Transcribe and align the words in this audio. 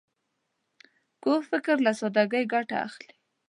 کوږ 1.23 1.41
فکر 1.51 1.75
له 1.85 1.91
سادګۍ 1.99 2.43
ګټه 2.53 2.75
اخلي 2.87 3.13